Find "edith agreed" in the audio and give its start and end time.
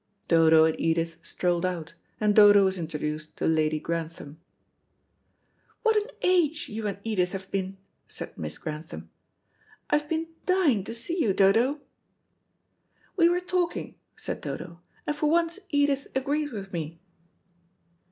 15.69-16.51